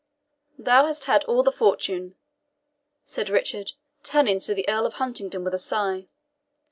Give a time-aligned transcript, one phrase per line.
[0.57, 2.15] "Thou hast had all the fortune,"
[3.05, 6.07] said Richard, turning to the Earl of Huntingdon with a sigh.